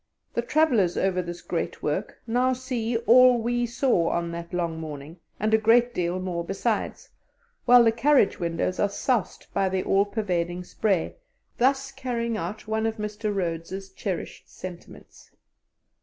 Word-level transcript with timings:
The 0.33 0.41
travellers 0.41 0.97
over 0.97 1.21
this 1.21 1.43
great 1.43 1.83
work 1.83 2.19
now 2.25 2.53
see 2.53 2.97
all 3.05 3.37
we 3.39 3.67
saw 3.67 4.09
on 4.09 4.31
that 4.31 4.51
long 4.51 4.79
morning, 4.79 5.19
and 5.39 5.53
a 5.53 5.59
great 5.59 5.93
deal 5.93 6.19
more 6.19 6.43
besides, 6.43 7.09
while 7.65 7.83
the 7.83 7.91
carriage 7.91 8.39
windows 8.39 8.79
are 8.79 8.89
soused 8.89 9.45
by 9.53 9.69
the 9.69 9.83
all 9.83 10.05
pervading 10.05 10.63
spray, 10.63 11.17
thus 11.59 11.91
carrying 11.91 12.35
out 12.35 12.67
one 12.67 12.87
of 12.87 12.97
Mr. 12.97 13.31
Rhodes's 13.31 13.91
cherished 13.91 14.49
sentiments. 14.49 15.29